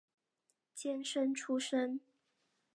[0.73, 2.01] 监生出身。